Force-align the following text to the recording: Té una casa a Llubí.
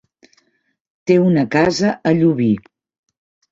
Té 1.11 1.17
una 1.27 1.45
casa 1.57 1.93
a 2.13 2.17
Llubí. 2.23 2.51